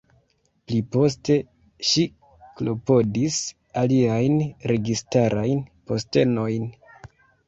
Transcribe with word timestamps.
Pliposte, 0.69 1.35
ŝi 1.89 2.05
klopodis 2.61 3.37
aliajn 3.81 4.39
registarajn 4.71 5.61
postenojn. 5.93 6.67